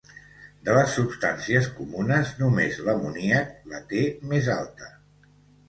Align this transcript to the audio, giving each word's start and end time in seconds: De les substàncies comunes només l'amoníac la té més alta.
De 0.69 0.77
les 0.77 0.95
substàncies 0.99 1.67
comunes 1.81 2.33
només 2.41 2.81
l'amoníac 2.89 3.55
la 3.75 3.85
té 3.95 4.05
més 4.35 4.53
alta. 4.59 4.93